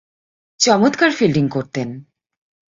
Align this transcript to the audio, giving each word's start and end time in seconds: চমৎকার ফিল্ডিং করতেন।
চমৎকার 0.59 1.11
ফিল্ডিং 1.11 1.45
করতেন। 1.47 1.89